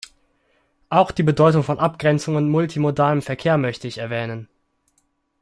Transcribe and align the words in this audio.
Auch 0.89 1.11
die 1.11 1.21
Bedeutung 1.21 1.61
von 1.61 1.77
Abgrenzung 1.77 2.35
und 2.35 2.49
multimodalem 2.49 3.21
Verkehr 3.21 3.59
möchte 3.59 3.87
ich 3.87 3.99
erwähnen. 3.99 4.47